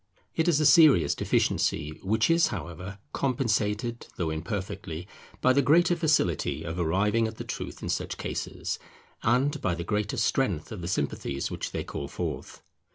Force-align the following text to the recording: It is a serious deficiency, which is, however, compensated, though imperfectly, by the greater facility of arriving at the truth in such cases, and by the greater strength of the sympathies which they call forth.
It 0.35 0.47
is 0.47 0.59
a 0.59 0.65
serious 0.65 1.13
deficiency, 1.13 1.99
which 2.01 2.31
is, 2.31 2.47
however, 2.47 2.97
compensated, 3.13 4.07
though 4.15 4.31
imperfectly, 4.31 5.07
by 5.41 5.53
the 5.53 5.61
greater 5.61 5.95
facility 5.95 6.63
of 6.63 6.79
arriving 6.79 7.27
at 7.27 7.37
the 7.37 7.43
truth 7.43 7.83
in 7.83 7.89
such 7.89 8.17
cases, 8.17 8.79
and 9.21 9.61
by 9.61 9.75
the 9.75 9.83
greater 9.83 10.17
strength 10.17 10.71
of 10.71 10.81
the 10.81 10.87
sympathies 10.87 11.51
which 11.51 11.69
they 11.71 11.83
call 11.83 12.07
forth. 12.07 12.63